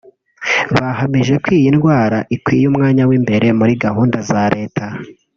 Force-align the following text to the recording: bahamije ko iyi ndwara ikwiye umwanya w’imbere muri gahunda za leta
bahamije 0.75 1.35
ko 1.43 1.47
iyi 1.57 1.69
ndwara 1.75 2.17
ikwiye 2.35 2.65
umwanya 2.71 3.03
w’imbere 3.09 3.47
muri 3.59 3.73
gahunda 3.83 4.17
za 4.29 4.43
leta 4.55 4.85